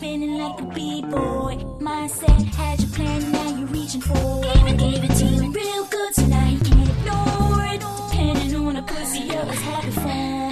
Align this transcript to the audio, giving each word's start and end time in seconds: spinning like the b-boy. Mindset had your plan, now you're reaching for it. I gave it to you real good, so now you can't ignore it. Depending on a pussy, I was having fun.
spinning 0.00 0.38
like 0.38 0.56
the 0.56 0.62
b-boy. 0.62 1.56
Mindset 1.78 2.54
had 2.54 2.80
your 2.80 2.90
plan, 2.90 3.32
now 3.32 3.54
you're 3.54 3.66
reaching 3.66 4.00
for 4.00 4.40
it. 4.46 4.56
I 4.64 4.72
gave 4.72 5.04
it 5.04 5.14
to 5.18 5.26
you 5.26 5.52
real 5.52 5.84
good, 5.84 6.14
so 6.14 6.24
now 6.26 6.48
you 6.48 6.58
can't 6.58 6.88
ignore 6.88 7.64
it. 7.74 7.80
Depending 8.08 8.66
on 8.66 8.76
a 8.76 8.82
pussy, 8.82 9.30
I 9.30 9.44
was 9.44 9.60
having 9.60 9.92
fun. 9.92 10.49